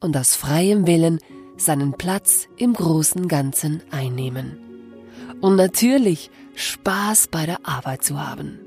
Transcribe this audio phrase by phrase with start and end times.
[0.00, 1.18] und aus freiem Willen
[1.56, 4.58] seinen Platz im großen Ganzen einnehmen.
[5.40, 8.58] Und natürlich Spaß bei der Arbeit zu haben.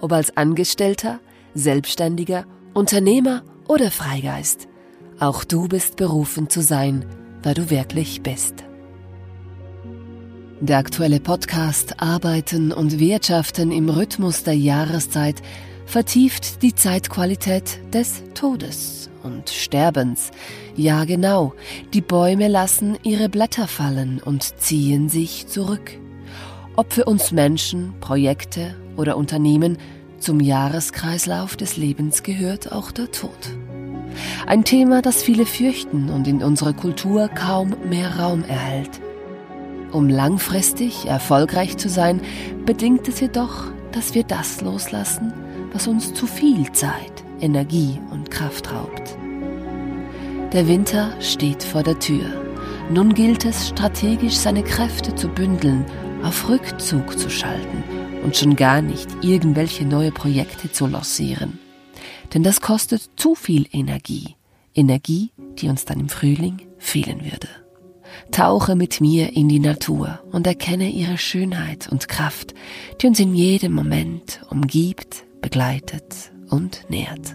[0.00, 1.20] Ob als Angestellter,
[1.54, 4.68] Selbstständiger, Unternehmer oder Freigeist,
[5.20, 7.04] auch du bist berufen zu sein,
[7.42, 8.64] wer du wirklich bist.
[10.60, 15.42] Der aktuelle Podcast Arbeiten und Wirtschaften im Rhythmus der Jahreszeit
[15.86, 20.30] vertieft die Zeitqualität des Todes und Sterbens.
[20.76, 21.54] Ja genau,
[21.92, 25.98] die Bäume lassen ihre Blätter fallen und ziehen sich zurück.
[26.76, 29.78] Ob für uns Menschen, Projekte oder Unternehmen,
[30.18, 33.30] zum Jahreskreislauf des Lebens gehört auch der Tod.
[34.46, 39.00] Ein Thema, das viele fürchten und in unserer Kultur kaum mehr Raum erhält.
[39.92, 42.20] Um langfristig erfolgreich zu sein,
[42.66, 45.32] bedingt es jedoch, dass wir das loslassen,
[45.72, 49.16] was uns zu viel Zeit, Energie und Kraft raubt.
[50.52, 52.26] Der Winter steht vor der Tür.
[52.90, 55.84] Nun gilt es, strategisch seine Kräfte zu bündeln,
[56.22, 57.82] auf Rückzug zu schalten
[58.22, 61.58] und schon gar nicht irgendwelche neue Projekte zu lancieren.
[62.32, 64.36] Denn das kostet zu viel Energie.
[64.74, 67.48] Energie, die uns dann im Frühling fehlen würde.
[68.30, 72.54] Tauche mit mir in die Natur und erkenne ihre Schönheit und Kraft,
[73.00, 77.34] die uns in jedem Moment umgibt, begleitet und nährt.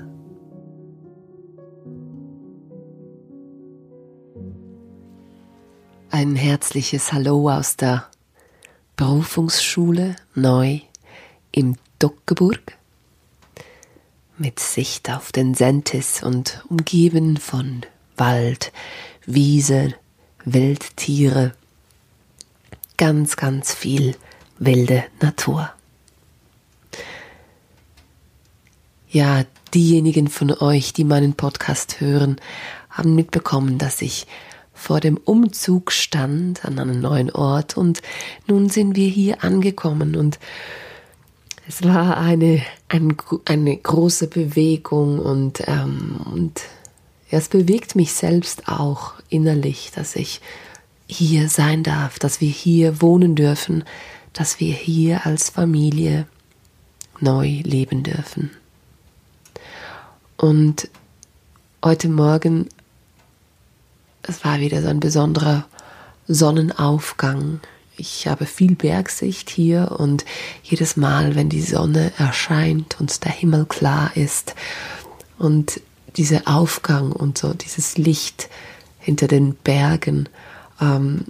[6.09, 8.07] Ein herzliches Hallo aus der
[8.95, 10.79] Berufungsschule neu
[11.51, 12.77] im Dockeburg
[14.37, 17.85] mit Sicht auf den Sentis und umgeben von
[18.15, 18.71] Wald,
[19.25, 19.95] Wiese,
[20.45, 21.53] Wildtiere,
[22.95, 24.15] ganz, ganz viel
[24.59, 25.73] wilde Natur.
[29.11, 29.43] Ja,
[29.73, 32.35] diejenigen von euch, die meinen Podcast hören,
[32.91, 34.27] haben mitbekommen, dass ich
[34.71, 38.03] vor dem Umzug stand an einem neuen Ort und
[38.45, 40.37] nun sind wir hier angekommen und
[41.67, 43.15] es war eine, eine,
[43.45, 46.61] eine große Bewegung und, ähm, und
[47.31, 50.39] ja, es bewegt mich selbst auch innerlich, dass ich
[51.07, 53.83] hier sein darf, dass wir hier wohnen dürfen,
[54.33, 56.27] dass wir hier als Familie
[57.19, 58.51] neu leben dürfen.
[60.39, 60.87] Und
[61.83, 62.69] heute Morgen,
[64.21, 65.65] es war wieder so ein besonderer
[66.29, 67.59] Sonnenaufgang.
[67.97, 70.23] Ich habe viel Bergsicht hier und
[70.63, 74.55] jedes Mal, wenn die Sonne erscheint und der Himmel klar ist
[75.37, 75.81] und
[76.15, 78.47] dieser Aufgang und so dieses Licht
[78.97, 80.29] hinter den Bergen,
[80.79, 81.25] ähm,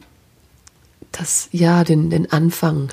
[1.12, 2.90] das ja den, den Anfang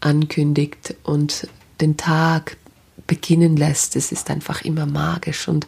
[0.00, 1.46] ankündigt und
[1.80, 2.56] den Tag
[3.06, 3.96] beginnen lässt.
[3.96, 5.66] Es ist einfach immer magisch und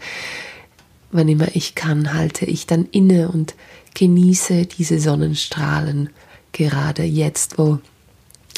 [1.11, 3.55] wann immer ich kann, halte ich dann inne und
[3.95, 6.11] genieße diese Sonnenstrahlen,
[6.53, 7.79] gerade jetzt, wo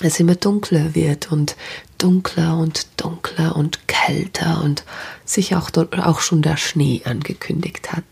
[0.03, 1.57] es immer dunkler wird und
[1.99, 4.85] dunkler und dunkler und kälter und
[5.25, 8.05] sich auch, auch schon der Schnee angekündigt hat.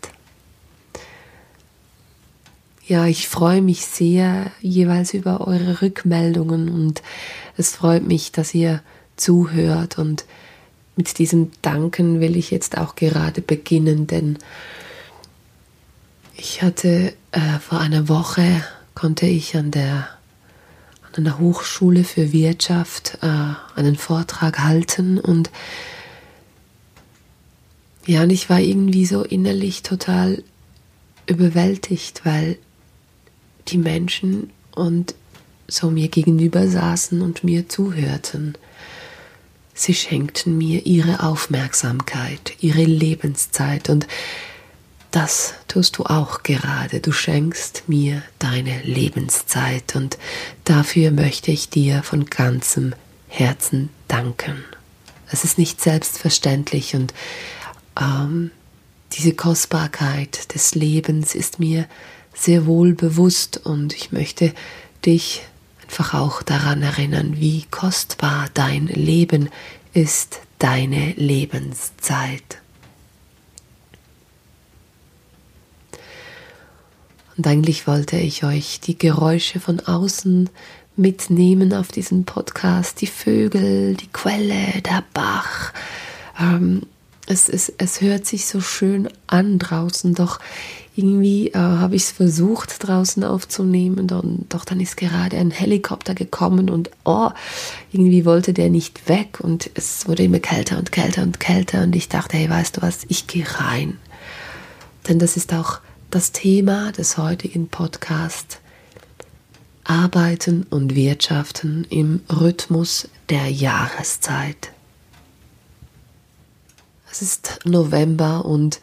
[2.85, 7.03] Ja, ich freue mich sehr jeweils über eure Rückmeldungen und
[7.55, 8.81] es freut mich, dass ihr
[9.15, 10.25] zuhört und
[10.99, 14.37] mit diesem Danken will ich jetzt auch gerade beginnen, denn
[16.35, 18.65] ich hatte äh, vor einer Woche
[18.95, 20.09] konnte ich an der
[21.03, 25.49] an einer Hochschule für Wirtschaft äh, einen Vortrag halten und
[28.05, 30.43] ja, und ich war irgendwie so innerlich total
[31.27, 32.57] überwältigt, weil
[33.69, 35.15] die Menschen und
[35.69, 38.57] so mir gegenüber saßen und mir zuhörten.
[39.79, 44.07] Sie schenkten mir ihre Aufmerksamkeit, ihre Lebenszeit und
[45.11, 46.99] das tust du auch gerade.
[46.99, 50.17] Du schenkst mir deine Lebenszeit und
[50.65, 52.93] dafür möchte ich dir von ganzem
[53.29, 54.65] Herzen danken.
[55.31, 57.13] Es ist nicht selbstverständlich und
[57.97, 58.51] ähm,
[59.13, 61.87] diese Kostbarkeit des Lebens ist mir
[62.33, 64.53] sehr wohl bewusst und ich möchte
[65.05, 65.43] dich
[65.89, 69.49] einfach auch daran erinnern, wie kostbar dein Leben
[69.91, 72.59] ist, deine Lebenszeit.
[77.35, 80.51] Und eigentlich wollte ich euch die Geräusche von außen
[80.95, 85.73] mitnehmen auf diesen Podcast, die Vögel, die Quelle, der Bach.
[86.39, 86.83] Ähm,
[87.25, 90.39] es, es, es hört sich so schön an draußen, doch
[90.99, 96.13] irgendwie äh, habe ich es versucht draußen aufzunehmen, dann, doch dann ist gerade ein Helikopter
[96.13, 97.29] gekommen und oh,
[97.91, 101.95] irgendwie wollte der nicht weg und es wurde immer kälter und kälter und kälter und
[101.95, 103.97] ich dachte, hey, weißt du was, ich gehe rein.
[105.07, 105.79] Denn das ist auch
[106.11, 108.59] das Thema des heutigen Podcasts.
[109.85, 114.71] Arbeiten und Wirtschaften im Rhythmus der Jahreszeit.
[117.11, 118.81] Es ist November und,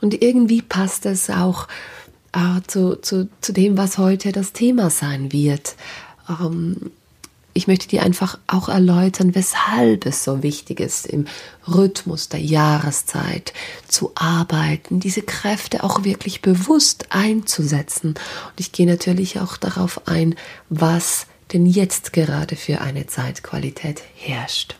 [0.00, 1.68] und irgendwie passt es auch
[2.32, 5.76] äh, zu, zu, zu dem, was heute das Thema sein wird.
[6.28, 6.90] Ähm,
[7.54, 11.26] ich möchte dir einfach auch erläutern, weshalb es so wichtig ist, im
[11.66, 13.52] Rhythmus der Jahreszeit
[13.88, 18.10] zu arbeiten, diese Kräfte auch wirklich bewusst einzusetzen.
[18.10, 20.36] Und ich gehe natürlich auch darauf ein,
[20.68, 24.76] was denn jetzt gerade für eine Zeitqualität herrscht.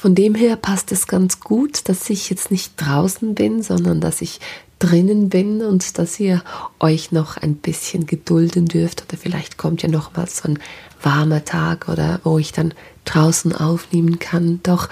[0.00, 4.22] Von dem her passt es ganz gut, dass ich jetzt nicht draußen bin, sondern dass
[4.22, 4.40] ich
[4.78, 6.42] drinnen bin und dass ihr
[6.78, 10.58] euch noch ein bisschen gedulden dürft oder vielleicht kommt ja noch mal so ein
[11.02, 12.72] warmer Tag oder wo ich dann
[13.04, 14.60] draußen aufnehmen kann.
[14.62, 14.88] Doch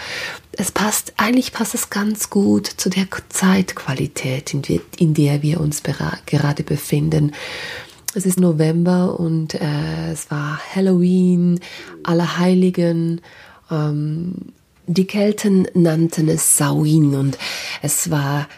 [0.53, 5.59] es passt, eigentlich passt es ganz gut zu der Zeitqualität, in, die, in der wir
[5.61, 5.83] uns
[6.27, 7.33] gerade befinden.
[8.15, 11.61] Es ist November und äh, es war Halloween,
[12.03, 13.23] Allerheiligen.
[13.71, 14.35] Ähm,
[14.89, 17.39] die Kelten nannten es Samhain und
[17.83, 18.49] es war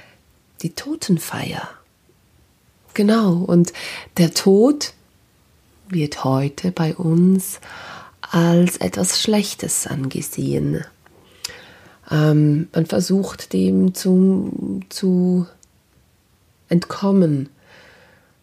[0.63, 1.69] die Totenfeier.
[2.95, 3.73] Genau, und
[4.17, 4.95] der Tod
[5.89, 7.61] wird heute bei uns
[8.21, 10.85] als etwas Schlechtes angesehen.
[12.11, 15.47] Ähm, man versucht dem zu, zu
[16.69, 17.49] entkommen.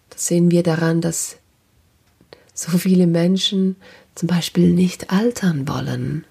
[0.10, 1.38] Das sehen wir daran, dass
[2.54, 3.78] so viele Menschen
[4.14, 6.26] zum Beispiel nicht altern wollen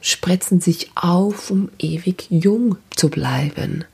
[0.00, 3.84] spritzen sich auf, um ewig jung zu bleiben.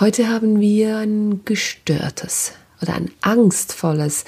[0.00, 2.52] Heute haben wir ein gestörtes
[2.82, 4.24] oder ein angstvolles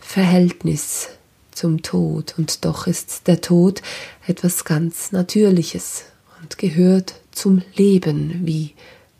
[0.00, 1.08] Verhältnis
[1.52, 3.82] zum Tod und doch ist der Tod
[4.26, 6.04] etwas ganz Natürliches
[6.42, 8.74] und gehört zum Leben wie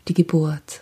[0.07, 0.81] die Geburt.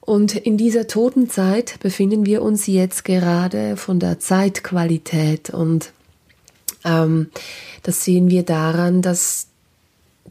[0.00, 5.92] Und in dieser Totenzeit befinden wir uns jetzt gerade von der Zeitqualität und
[6.84, 7.30] ähm,
[7.82, 9.48] das sehen wir daran, dass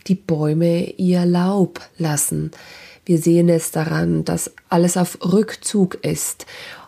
[0.08, 2.52] die Bäume ihr Laub lassen.
[3.06, 6.46] Wir sehen es daran, dass alles auf Rückzug ist.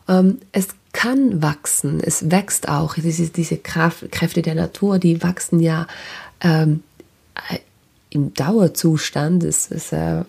[0.07, 2.95] Ähm, es kann wachsen, es wächst auch.
[2.95, 5.88] Diese, diese Kraft, Kräfte der Natur, die wachsen ja
[6.42, 6.83] ähm,
[7.50, 7.57] äh,
[8.09, 9.44] im Dauerzustand.
[9.44, 10.23] Es, es, äh,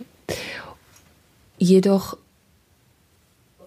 [1.59, 2.17] jedoch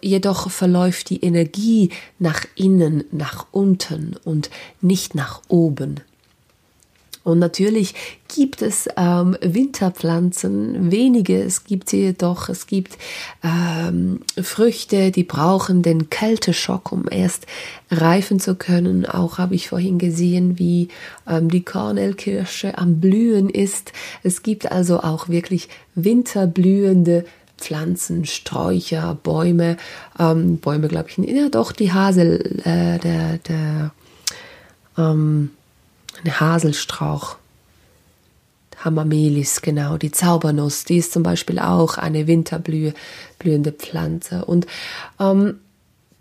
[0.01, 1.89] Jedoch verläuft die Energie
[2.20, 4.50] nach innen, nach unten und
[4.82, 6.01] nicht nach oben.
[7.27, 7.94] Und natürlich
[8.34, 12.98] gibt es ähm, Winterpflanzen, wenige, es gibt sie jedoch, es gibt
[13.44, 17.46] ähm, Früchte, die brauchen den Kälteschock, um erst
[17.92, 19.06] reifen zu können.
[19.06, 20.88] Auch habe ich vorhin gesehen, wie
[21.27, 23.92] ähm, die Kornelkirsche am Blühen ist.
[24.24, 27.25] Es gibt also auch wirklich winterblühende
[27.58, 29.78] Pflanzen, Sträucher, Bäume,
[30.20, 33.92] ähm, Bäume glaube ich, ja doch, die Hasel, äh, der, der,
[34.98, 35.52] ähm,
[36.26, 37.38] Haselstrauch,
[38.84, 44.46] Hamamelis, genau, die Zaubernuss, die ist zum Beispiel auch eine winterblühende Pflanze.
[44.46, 44.68] Und
[45.20, 45.60] ähm,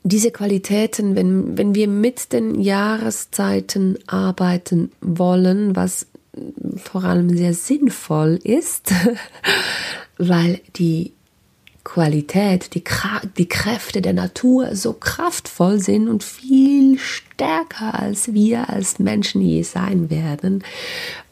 [0.03, 6.07] diese Qualitäten, wenn, wenn wir mit den Jahreszeiten arbeiten wollen, was
[6.77, 8.93] vor allem sehr sinnvoll ist,
[10.19, 11.13] weil die
[11.87, 12.83] Qualität, die,
[13.39, 19.63] die Kräfte der Natur so kraftvoll sind und viel stärker als wir als Menschen je
[19.63, 20.65] sein werden,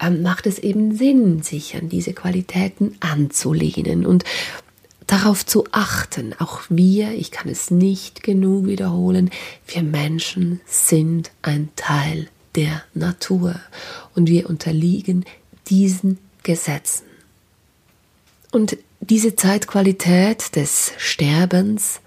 [0.00, 4.22] ähm, macht es eben Sinn, sich an diese Qualitäten anzulehnen und
[5.08, 6.34] darauf zu achten.
[6.38, 9.30] Auch wir, ich kann es nicht genug wiederholen,
[9.66, 13.56] wir Menschen sind ein Teil der Natur
[14.14, 15.24] und wir unterliegen
[15.66, 17.06] diesen Gesetzen.
[18.52, 18.76] Und
[19.10, 22.00] diese Zeitqualität des Sterbens,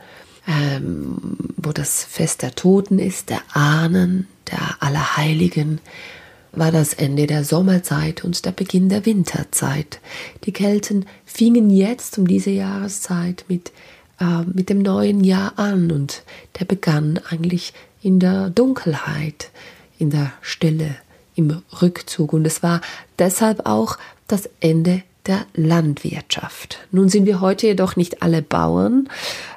[0.47, 5.79] ähm, wo das Fest der Toten ist, der Ahnen, der Allerheiligen,
[6.53, 9.99] war das Ende der Sommerzeit und der Beginn der Winterzeit.
[10.45, 13.71] Die Kelten fingen jetzt um diese Jahreszeit mit,
[14.19, 16.23] äh, mit dem neuen Jahr an und
[16.59, 19.51] der begann eigentlich in der Dunkelheit,
[19.99, 20.95] in der Stille,
[21.35, 22.33] im Rückzug.
[22.33, 22.81] Und es war
[23.19, 26.79] deshalb auch das Ende der Landwirtschaft.
[26.91, 29.09] Nun sind wir heute jedoch nicht alle Bauern,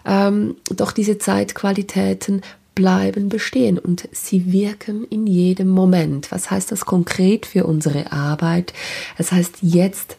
[0.05, 2.43] ähm, doch diese Zeitqualitäten
[2.75, 6.33] bleiben bestehen und sie wirken in jedem Moment.
[6.33, 8.73] Was heißt das konkret für unsere Arbeit?
[9.19, 10.17] Es heißt jetzt,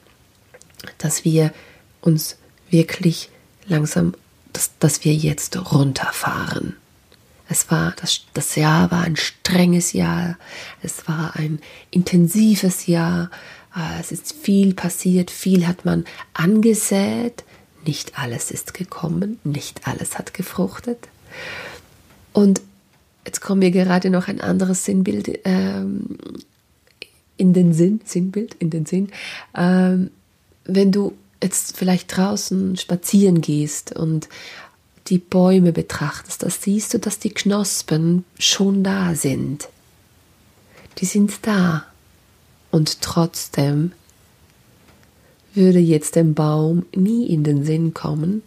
[0.98, 1.54] dass wir
[2.02, 2.38] uns
[2.70, 3.30] wirklich
[3.68, 4.14] langsam,
[4.54, 6.76] dass, dass wir jetzt runterfahren.
[7.50, 10.38] Es war, das, das Jahr war ein strenges Jahr,
[10.82, 13.30] es war ein intensives Jahr,
[14.00, 17.44] es ist viel passiert, viel hat man angesät,
[17.86, 21.08] nicht alles ist gekommen, nicht alles hat gefruchtet.
[22.34, 22.62] Und
[23.26, 26.18] jetzt kommt mir gerade noch ein anderes Sinnbild ähm,
[27.38, 29.10] in den Sinn, Sinnbild in den Sinn.
[29.56, 30.12] Ähm,
[30.66, 34.30] wenn du jetzt vielleicht draußen spazieren gehst und
[35.08, 39.70] die Bäume betrachtest, da siehst du, dass die Knospen schon da sind.
[41.00, 41.86] Die sind da.
[42.72, 43.92] Und trotzdem
[45.54, 48.42] würde jetzt dem Baum nie in den Sinn kommen,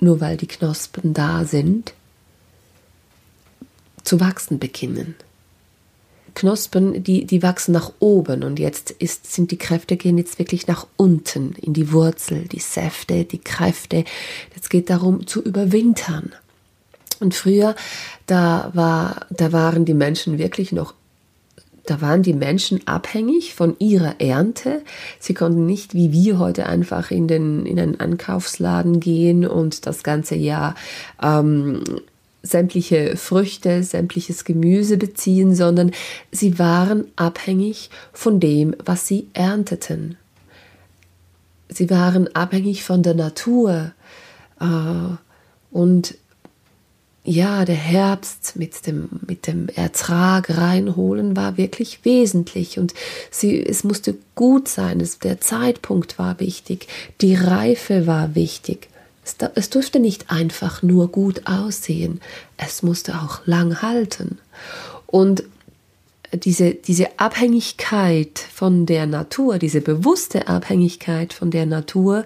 [0.00, 1.92] nur weil die Knospen da sind,
[4.02, 5.14] zu wachsen beginnen.
[6.34, 10.66] Knospen, die, die wachsen nach oben und jetzt ist, sind die Kräfte gehen jetzt wirklich
[10.66, 14.04] nach unten in die Wurzel, die Säfte, die Kräfte.
[14.54, 16.32] Jetzt geht darum zu überwintern.
[17.20, 17.76] Und früher,
[18.26, 20.94] da war, da waren die Menschen wirklich noch
[21.86, 24.82] da waren die Menschen abhängig von ihrer Ernte.
[25.18, 30.02] Sie konnten nicht wie wir heute einfach in, den, in einen Ankaufsladen gehen und das
[30.02, 30.74] ganze Jahr
[31.22, 31.84] ähm,
[32.42, 35.92] sämtliche Früchte, sämtliches Gemüse beziehen, sondern
[36.30, 40.16] sie waren abhängig von dem, was sie ernteten.
[41.68, 43.92] Sie waren abhängig von der Natur.
[44.60, 45.16] Äh,
[45.70, 46.16] und
[47.26, 52.92] ja, der Herbst mit dem, mit dem Ertrag reinholen war wirklich wesentlich und
[53.30, 56.86] sie, es musste gut sein, es, der Zeitpunkt war wichtig,
[57.22, 58.88] die Reife war wichtig.
[59.24, 62.20] Es, es durfte nicht einfach nur gut aussehen,
[62.58, 64.38] es musste auch lang halten.
[65.06, 65.44] Und
[66.34, 72.24] diese, diese Abhängigkeit von der Natur, diese bewusste Abhängigkeit von der Natur,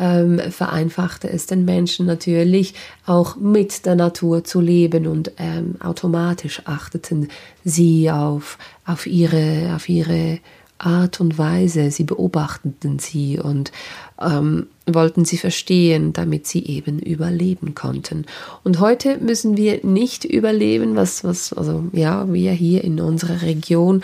[0.00, 2.74] ähm, vereinfachte es den Menschen natürlich
[3.06, 7.28] auch mit der Natur zu leben und ähm, automatisch achteten
[7.64, 10.40] sie auf, auf, ihre, auf ihre
[10.78, 13.70] Art und Weise, sie beobachteten sie und
[14.18, 18.24] ähm, wollten sie verstehen, damit sie eben überleben konnten.
[18.64, 24.02] Und heute müssen wir nicht überleben, was, was, also ja, wir hier in unserer Region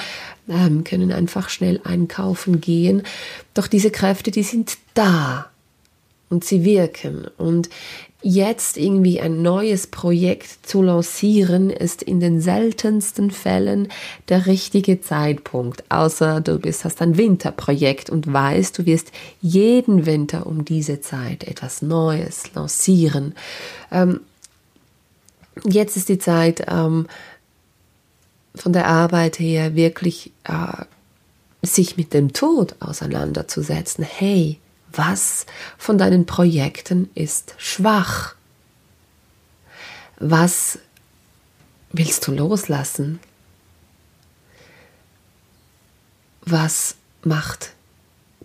[0.51, 3.03] ähm, können einfach schnell einkaufen gehen.
[3.55, 5.47] Doch diese Kräfte, die sind da
[6.29, 7.27] und sie wirken.
[7.39, 7.69] Und
[8.23, 13.89] jetzt irgendwie ein neues Projekt zu lancieren, ist in den seltensten Fällen
[14.29, 15.85] der richtige Zeitpunkt.
[15.91, 21.45] Außer du bist, hast ein Winterprojekt und weißt, du wirst jeden Winter um diese Zeit
[21.45, 23.35] etwas Neues lancieren.
[23.93, 24.21] Ähm,
[25.65, 27.07] jetzt ist die Zeit, ähm,
[28.57, 30.85] von der Arbeit her wirklich äh,
[31.63, 34.05] sich mit dem Tod auseinanderzusetzen.
[34.05, 34.59] Hey,
[34.97, 35.47] was
[35.79, 38.35] von deinen Projekten ist schwach?
[40.19, 40.79] Was
[41.93, 43.21] willst du loslassen?
[46.43, 47.73] Was macht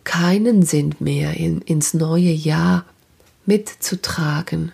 [0.03, 2.85] keinen Sinn mehr in, ins neue Jahr
[3.45, 4.71] mitzutragen?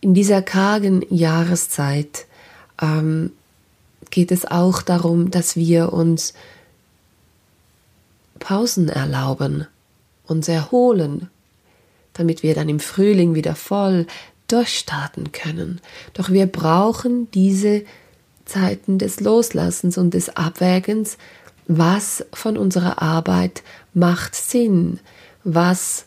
[0.00, 2.26] In dieser kargen Jahreszeit
[2.80, 3.32] ähm,
[4.10, 6.34] geht es auch darum, dass wir uns
[8.40, 9.66] Pausen erlauben,
[10.32, 11.30] uns erholen,
[12.14, 14.06] damit wir dann im Frühling wieder voll
[14.48, 15.80] durchstarten können.
[16.14, 17.84] Doch wir brauchen diese
[18.44, 21.16] Zeiten des Loslassens und des Abwägens,
[21.68, 23.62] was von unserer Arbeit
[23.94, 25.00] macht Sinn,
[25.44, 26.06] was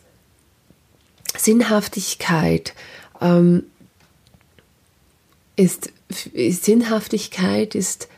[1.36, 2.74] Sinnhaftigkeit
[3.20, 3.64] ähm,
[5.56, 8.08] ist, Sinnhaftigkeit ist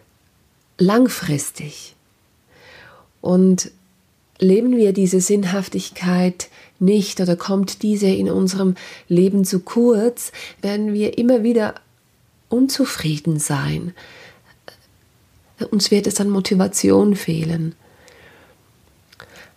[0.79, 1.95] langfristig.
[3.21, 3.71] Und
[4.39, 8.75] leben wir diese Sinnhaftigkeit nicht oder kommt diese in unserem
[9.09, 11.75] Leben zu kurz, werden wir immer wieder
[12.49, 13.95] unzufrieden sein.
[15.71, 17.75] Uns wird es an Motivation fehlen.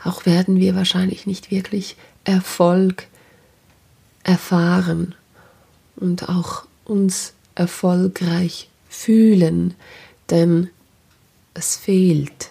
[0.04, 3.08] auch werden wir wahrscheinlich nicht wirklich Erfolg
[4.24, 5.14] erfahren
[5.96, 9.76] und auch uns erfolgreich fühlen,
[10.32, 10.70] denn
[11.54, 12.50] es fehlt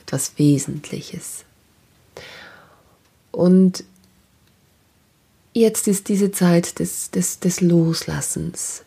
[0.00, 1.44] etwas Wesentliches.
[3.32, 3.84] Und
[5.52, 8.84] jetzt ist diese Zeit des, des, des Loslassens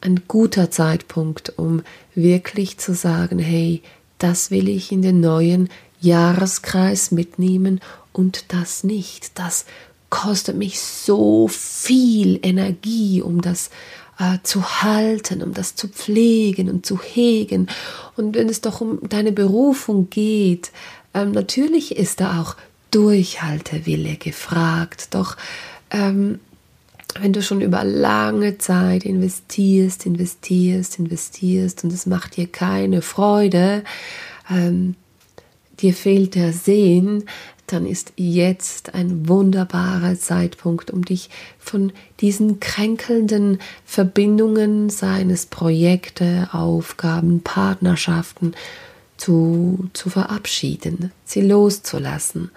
[0.00, 1.82] ein guter Zeitpunkt, um
[2.14, 3.82] wirklich zu sagen, hey,
[4.18, 5.68] das will ich in den neuen
[6.00, 7.80] Jahreskreis mitnehmen
[8.12, 9.38] und das nicht.
[9.38, 9.64] Das
[10.10, 13.70] kostet mich so viel Energie, um das
[14.18, 17.68] äh, zu halten, um das zu pflegen und zu hegen.
[18.16, 20.70] Und wenn es doch um deine Berufung geht,
[21.14, 22.56] ähm, natürlich ist da auch
[22.94, 25.08] Durchhaltewille gefragt.
[25.14, 25.36] Doch
[25.90, 26.38] ähm,
[27.20, 33.84] wenn du schon über lange Zeit investierst, investierst, investierst und es macht dir keine Freude,
[34.50, 34.96] ähm,
[35.80, 37.24] dir fehlt der Sehen,
[37.66, 47.40] dann ist jetzt ein wunderbarer Zeitpunkt, um dich von diesen kränkelnden Verbindungen seines Projekte, Aufgaben,
[47.40, 48.54] Partnerschaften
[49.24, 52.50] zu, zu verabschieden, sie loszulassen.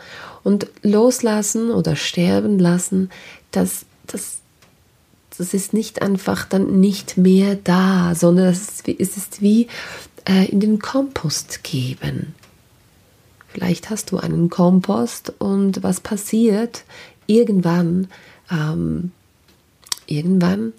[0.43, 3.09] Und loslassen oder sterben lassen,
[3.51, 4.37] das, das
[5.37, 9.67] das ist nicht einfach dann nicht mehr da, sondern es ist wie,
[10.27, 12.33] äh, in den Kompost geben.
[13.47, 16.85] Vielleicht hast du einen Kompost und was passiert?
[17.27, 18.07] Irgendwann,
[18.49, 19.11] ähm,
[20.07, 20.73] irgendwann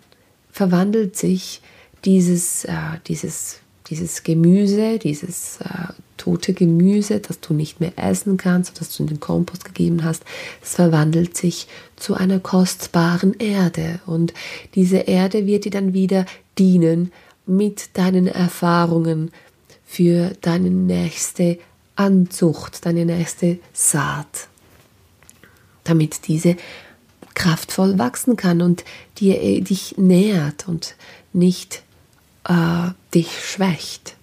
[0.50, 1.60] verwandelt sich
[2.04, 8.80] dieses, äh, dieses, dieses Gemüse, dieses äh, tote Gemüse, das du nicht mehr essen kannst,
[8.80, 10.24] das du in den Kompost gegeben hast,
[10.62, 14.00] es verwandelt sich zu einer kostbaren Erde.
[14.06, 14.34] Und
[14.74, 16.26] diese Erde wird dir dann wieder
[16.58, 17.12] dienen
[17.46, 19.30] mit deinen Erfahrungen
[19.84, 21.58] für deine nächste
[21.96, 24.48] Anzucht, deine nächste Saat,
[25.84, 26.56] damit diese
[27.34, 28.84] kraftvoll wachsen kann und
[29.18, 30.96] dir, äh, dich nährt und
[31.32, 31.82] nicht
[32.48, 34.16] äh, dich schwächt.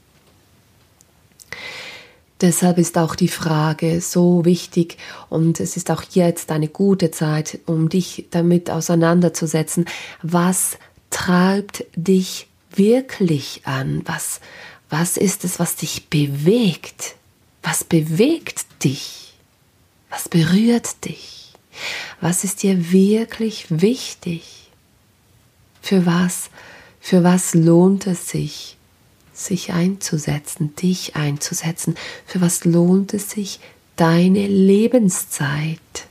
[2.42, 4.98] Deshalb ist auch die Frage so wichtig
[5.30, 9.86] und es ist auch jetzt eine gute Zeit, um dich damit auseinanderzusetzen.
[10.22, 10.78] Was
[11.10, 14.02] treibt dich wirklich an?
[14.06, 14.42] Was,
[14.90, 17.16] was ist es, was dich bewegt?
[17.64, 19.34] Was bewegt dich?
[20.10, 21.54] Was berührt dich?
[22.20, 24.70] Was ist dir wirklich wichtig?
[25.82, 26.50] Für was,
[27.06, 28.78] für was lohnt es sich?
[29.32, 31.96] sich einzusetzen, dich einzusetzen.
[32.26, 33.60] Für was lohnt es sich,
[33.96, 36.08] deine Lebenszeit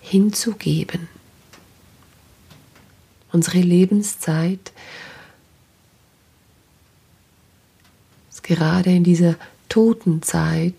[0.00, 1.08] hinzugeben?
[3.32, 4.70] Unsere Lebenszeit
[8.30, 9.34] ist gerade in dieser
[9.68, 10.74] Totenzeit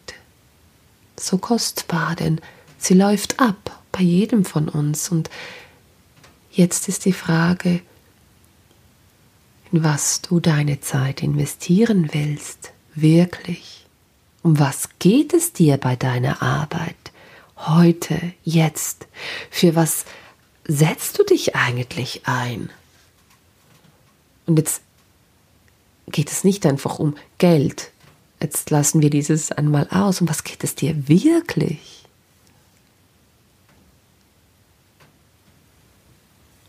[1.20, 2.40] so kostbar, denn
[2.78, 5.10] sie läuft ab bei jedem von uns.
[5.10, 5.30] Und
[6.52, 7.82] jetzt ist die Frage,
[9.72, 13.86] in was du deine Zeit investieren willst, wirklich.
[14.42, 16.96] Um was geht es dir bei deiner Arbeit?
[17.58, 19.08] Heute, jetzt.
[19.52, 20.06] Für was
[20.68, 22.70] setzt du dich eigentlich ein?
[24.46, 24.82] Und jetzt
[26.08, 27.92] geht es nicht einfach um Geld.
[28.42, 30.22] Jetzt lassen wir dieses einmal aus.
[30.22, 32.06] Um was geht es dir wirklich?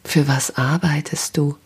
[0.04, 1.56] Für was arbeitest du?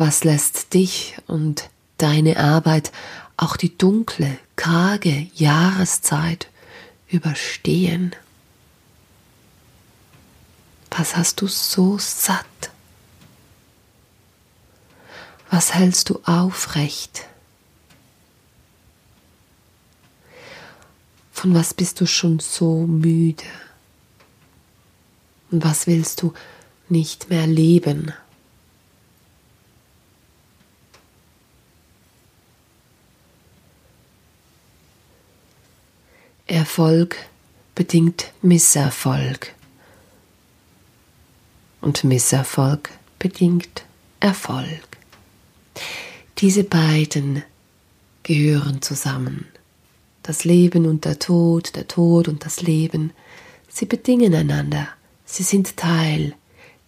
[0.00, 2.90] Was lässt dich und deine Arbeit
[3.36, 6.48] auch die dunkle, karge Jahreszeit
[7.10, 8.16] überstehen?
[10.90, 12.46] Was hast du so satt?
[15.50, 17.26] Was hältst du aufrecht?
[21.30, 23.44] Von was bist du schon so müde?
[25.50, 26.32] Und was willst du
[26.88, 28.14] nicht mehr leben?
[36.50, 37.16] Erfolg
[37.76, 39.54] bedingt Misserfolg
[41.80, 43.84] und Misserfolg bedingt
[44.18, 44.98] Erfolg.
[46.38, 47.44] Diese beiden
[48.24, 49.46] gehören zusammen.
[50.24, 53.12] Das Leben und der Tod, der Tod und das Leben,
[53.68, 54.88] sie bedingen einander,
[55.24, 56.34] sie sind Teil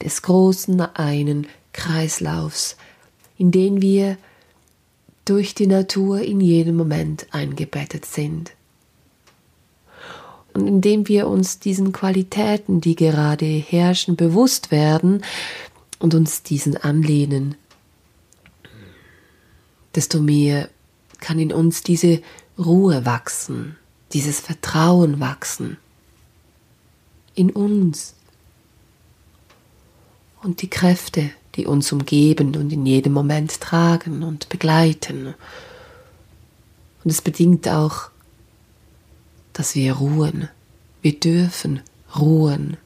[0.02, 2.76] des großen einen Kreislaufs,
[3.38, 4.16] in den wir
[5.24, 8.54] durch die Natur in jedem Moment eingebettet sind.
[10.54, 15.22] Und indem wir uns diesen Qualitäten, die gerade herrschen, bewusst werden
[15.98, 17.54] und uns diesen anlehnen,
[19.94, 20.68] desto mehr
[21.20, 22.20] kann in uns diese
[22.58, 23.76] Ruhe wachsen,
[24.12, 25.78] dieses Vertrauen wachsen
[27.34, 28.14] in uns
[30.42, 35.34] und die Kräfte, die uns umgeben und in jedem Moment tragen und begleiten.
[37.04, 38.10] Und es bedingt auch,
[39.52, 40.48] dass wir ruhen.
[41.00, 41.80] Wir dürfen
[42.18, 42.76] ruhen.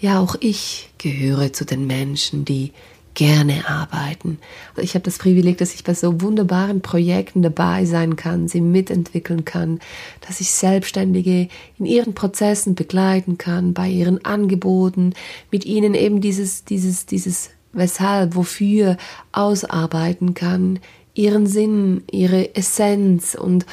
[0.00, 2.72] Ja, auch ich gehöre zu den Menschen, die
[3.14, 4.38] gerne arbeiten.
[4.76, 9.44] Ich habe das Privileg, dass ich bei so wunderbaren Projekten dabei sein kann, sie mitentwickeln
[9.44, 9.80] kann,
[10.26, 15.14] dass ich Selbstständige in ihren Prozessen begleiten kann, bei ihren Angeboten,
[15.50, 18.96] mit ihnen eben dieses, dieses, dieses Weshalb, wofür
[19.32, 20.80] ausarbeiten kann,
[21.14, 23.66] ihren Sinn, ihre Essenz und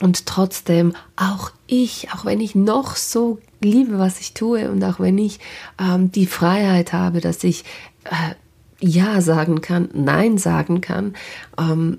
[0.00, 5.00] und trotzdem auch ich, auch wenn ich noch so liebe, was ich tue und auch
[5.00, 5.40] wenn ich
[5.78, 7.64] ähm, die Freiheit habe, dass ich
[8.04, 8.34] äh,
[8.80, 11.14] Ja sagen kann, Nein sagen kann,
[11.58, 11.98] ähm,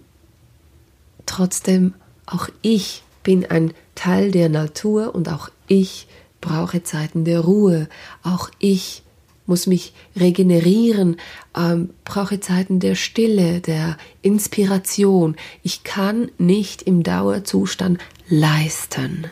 [1.26, 1.94] trotzdem
[2.26, 6.08] auch ich bin ein Teil der Natur und auch ich
[6.40, 7.90] brauche Zeiten der Ruhe.
[8.24, 9.04] Auch ich
[9.48, 11.18] muss mich regenerieren,
[11.56, 15.36] ähm, brauche Zeiten der Stille, der Inspiration.
[15.64, 19.26] Ich kann nicht im Dauerzustand leisten.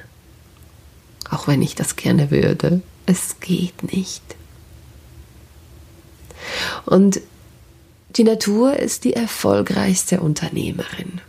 [1.29, 2.81] Auch wenn ich das gerne würde.
[3.05, 4.23] Es geht nicht.
[6.85, 7.21] Und
[8.15, 11.19] die Natur ist die erfolgreichste Unternehmerin.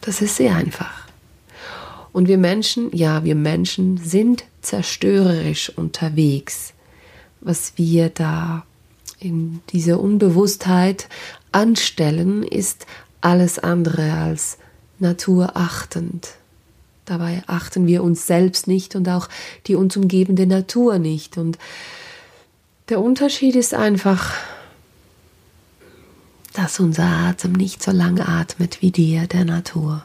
[0.00, 1.06] Das ist sehr einfach.
[2.12, 6.72] Und wir Menschen, ja, wir Menschen sind zerstörerisch unterwegs.
[7.40, 8.64] Was wir da
[9.18, 11.08] in dieser Unbewusstheit
[11.52, 12.86] anstellen, ist
[13.20, 14.58] alles andere als
[14.98, 16.28] naturachtend.
[17.04, 19.28] Dabei achten wir uns selbst nicht und auch
[19.66, 21.38] die uns umgebende Natur nicht.
[21.38, 21.58] Und
[22.88, 24.34] der Unterschied ist einfach,
[26.52, 30.04] dass unser Atem nicht so lange atmet wie der der Natur.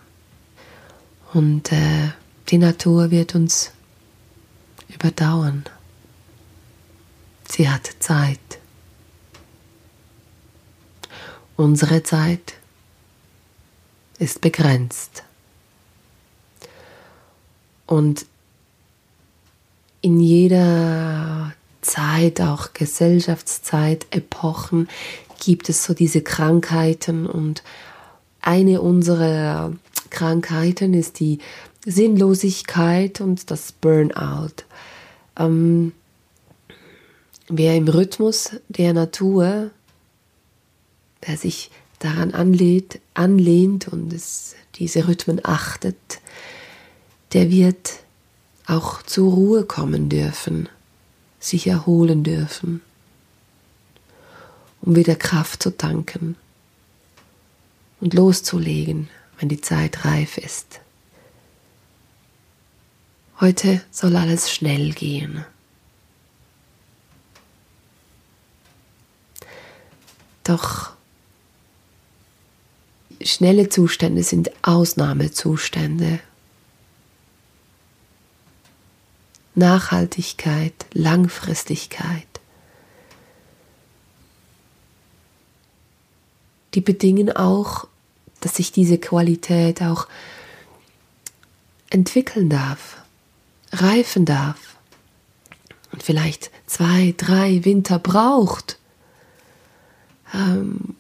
[1.34, 2.10] Und äh,
[2.50, 3.72] die Natur wird uns
[4.88, 5.66] überdauern.
[7.48, 8.40] Sie hat Zeit.
[11.56, 12.56] Unsere Zeit
[14.20, 15.24] ist begrenzt.
[17.86, 18.26] Und
[20.02, 24.90] in jeder Zeit, auch Gesellschaftszeit, Epochen,
[25.40, 27.64] gibt es so diese Krankheiten und
[28.42, 29.74] eine unserer
[30.10, 31.40] Krankheiten ist die
[31.86, 34.64] Sinnlosigkeit und das Burnout.
[35.38, 35.94] Ähm,
[37.48, 39.72] wer im Rhythmus der Natur,
[41.28, 45.96] der sich daran anlehnt, anlehnt und es, diese Rhythmen achtet,
[47.34, 47.94] der wird
[48.68, 50.70] auch zur Ruhe kommen dürfen
[51.46, 52.82] sich erholen dürfen,
[54.82, 56.36] um wieder Kraft zu tanken
[58.02, 60.82] und loszulegen, wenn die Zeit reif ist.
[63.40, 65.46] Heute soll alles schnell gehen.
[70.46, 70.92] Doch
[73.22, 76.22] schnelle Zustände sind Ausnahmezustände
[79.56, 82.28] Nachhaltigkeit, Langfristigkeit.
[86.74, 87.88] Die bedingen auch,
[88.42, 90.08] dass sich diese Qualität auch
[91.90, 92.98] entwickeln darf,
[93.72, 94.76] reifen darf
[95.94, 98.78] und vielleicht zwei, drei Winter braucht.
[100.36, 100.96] Ähm,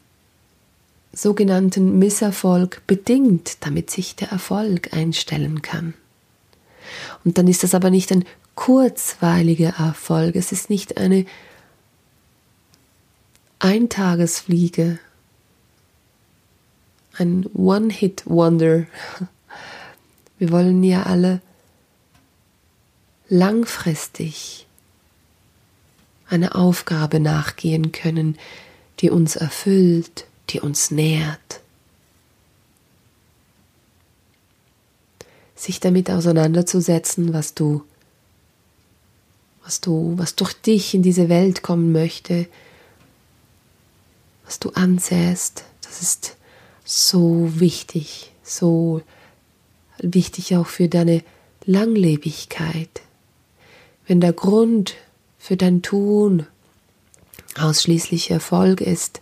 [1.15, 5.93] sogenannten Misserfolg bedingt, damit sich der Erfolg einstellen kann.
[7.23, 10.35] Und dann ist das aber nicht ein kurzweiliger Erfolg.
[10.35, 11.25] Es ist nicht eine
[13.59, 14.99] Eintagesfliege,
[17.17, 18.85] ein One-Hit-Wonder.
[20.37, 21.41] Wir wollen ja alle
[23.29, 24.67] langfristig
[26.27, 28.37] eine Aufgabe nachgehen können,
[28.99, 31.61] die uns erfüllt, die uns nährt.
[35.55, 37.83] Sich damit auseinanderzusetzen, was du
[39.65, 42.45] was du, was durch dich in diese Welt kommen möchte,
[44.45, 46.37] was du ansäst, das ist
[46.85, 49.01] so wichtig, so
[49.97, 51.23] wichtig auch für deine
[51.65, 53.01] Langlebigkeit.
[54.05, 54.93] Wenn der Grund
[55.39, 56.45] für dein Tun
[57.59, 59.21] ausschließlich Erfolg ist,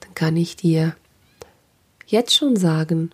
[0.00, 0.96] dann kann ich dir
[2.06, 3.10] jetzt schon sagen,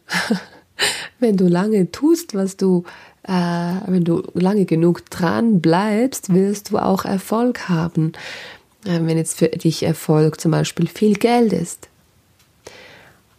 [1.19, 2.85] wenn du lange tust, was du
[3.25, 3.33] äh,
[3.87, 8.13] wenn du lange genug dran bleibst, wirst du auch Erfolg haben.
[8.85, 11.89] Äh, wenn jetzt für dich Erfolg zum Beispiel viel Geld ist.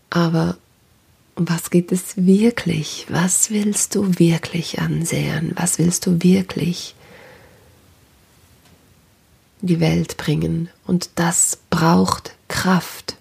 [0.10, 0.58] Aber
[1.36, 3.08] um was geht es wirklich?
[3.10, 5.51] Was willst du wirklich ansehen?
[5.56, 6.95] Was willst du wirklich
[9.63, 10.69] in die Welt bringen?
[10.86, 13.15] Und das braucht Kraft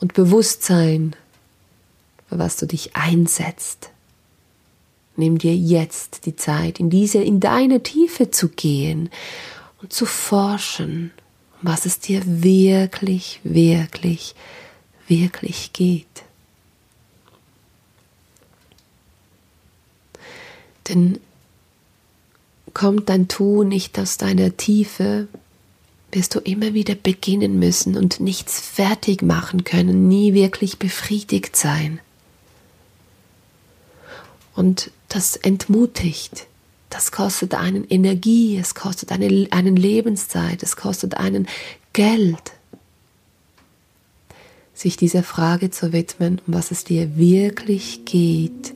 [0.00, 1.14] und Bewusstsein,
[2.28, 3.90] für was du dich einsetzt.
[5.16, 9.10] Nimm dir jetzt die Zeit, in diese, in deine Tiefe zu gehen
[9.82, 11.10] und zu forschen,
[11.60, 14.36] was es dir wirklich, wirklich,
[15.08, 16.06] wirklich geht.
[20.88, 21.18] Denn
[22.78, 25.26] kommt dein Tun nicht aus deiner Tiefe,
[26.12, 31.98] wirst du immer wieder beginnen müssen und nichts fertig machen können, nie wirklich befriedigt sein.
[34.54, 36.46] Und das entmutigt.
[36.88, 41.48] Das kostet einen Energie, es kostet eine, einen Lebenszeit, es kostet einen
[41.92, 42.52] Geld.
[44.72, 48.72] Sich dieser Frage zu widmen, um was es dir wirklich geht,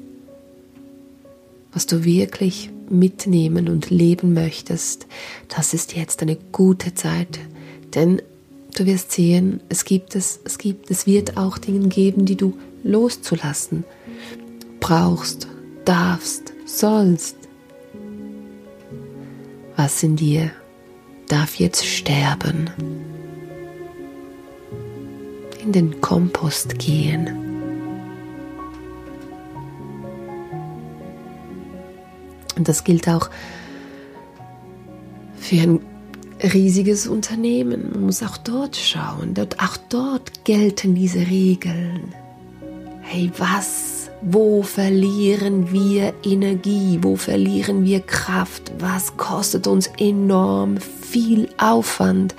[1.73, 5.07] was du wirklich mitnehmen und leben möchtest,
[5.49, 7.41] das ist jetzt eine gute Zeit.
[7.95, 8.23] Denn
[8.75, 12.57] du wirst sehen, es gibt es, es gibt, es wird auch Dinge geben, die du
[12.85, 13.85] loszulassen
[14.81, 15.49] brauchst
[15.85, 17.37] darfst, sollst.
[19.77, 20.51] Was in dir
[21.29, 22.71] darf jetzt sterben,
[25.63, 27.52] in den Kompost gehen.
[32.57, 33.31] Und das gilt auch
[35.37, 35.81] für ein
[36.43, 37.91] riesiges Unternehmen.
[37.93, 39.35] Man muss auch dort schauen.
[39.59, 42.15] auch dort gelten diese Regeln.
[43.03, 46.99] Hey, was wo verlieren wir Energie?
[47.03, 48.73] Wo verlieren wir Kraft?
[48.79, 52.37] Was kostet uns enorm viel Aufwand?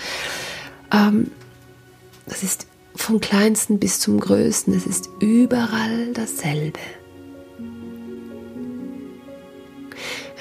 [0.94, 1.30] Ähm,
[2.26, 4.74] das ist vom kleinsten bis zum größten.
[4.74, 6.80] Es ist überall dasselbe.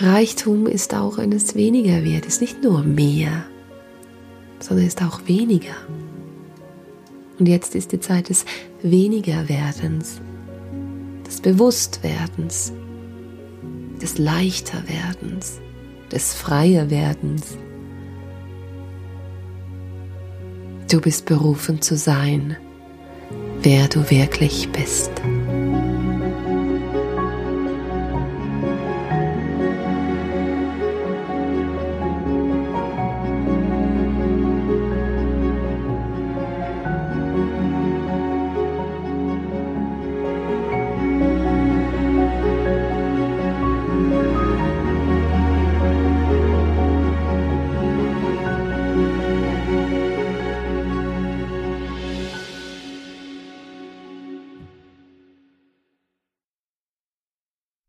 [0.02, 3.44] Reichtum ist auch, wenn es weniger wird, ist nicht nur mehr,
[4.58, 5.74] sondern ist auch weniger.
[7.38, 8.44] Und jetzt ist die Zeit des
[8.82, 10.20] Wenigerwerdens
[11.32, 12.74] des Bewusstwerdens,
[14.02, 15.60] des Leichterwerdens,
[16.10, 17.56] des Freierwerdens.
[20.90, 22.58] Du bist berufen zu sein,
[23.62, 25.11] wer du wirklich bist.